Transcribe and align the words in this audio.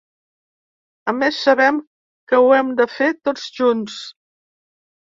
A 1.13 1.15
més, 1.17 1.41
sabem 1.49 1.79
que 2.33 2.41
ho 2.41 2.49
hem 2.57 2.75
de 2.83 2.91
fer 2.97 3.13
tots 3.31 3.49
junts. 3.63 4.03